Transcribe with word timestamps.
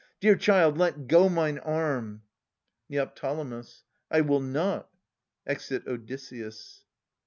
Dear 0.19 0.35
child, 0.35 0.79
let 0.79 1.07
go 1.07 1.29
Mine 1.29 1.59
arm! 1.59 2.23
Neo. 2.89 3.11
I 4.09 4.21
will 4.21 4.39
not. 4.41 4.89
[Exit 5.45 5.85
Odysseus. 5.85 6.83